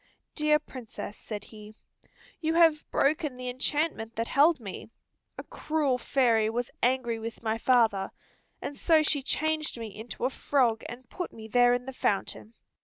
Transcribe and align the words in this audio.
"Dear 0.33 0.57
Princess," 0.57 1.15
said 1.15 1.43
he, 1.43 1.75
"you 2.39 2.55
have 2.55 2.89
broken 2.89 3.37
the 3.37 3.49
enchantment 3.49 4.15
that 4.15 4.29
held 4.29 4.59
me. 4.59 4.89
A 5.37 5.43
cruel 5.43 5.99
fairy 5.99 6.49
was 6.49 6.71
angry 6.81 7.19
with 7.19 7.43
my 7.43 7.59
father, 7.59 8.09
and 8.63 8.75
so 8.79 9.03
she 9.03 9.21
changed 9.21 9.77
me 9.77 9.95
into 9.95 10.25
a 10.25 10.31
frog, 10.31 10.81
and 10.89 11.07
put 11.11 11.31
me 11.31 11.47
there 11.47 11.75
in 11.75 11.85
the 11.85 11.93
fountain. 11.93 12.55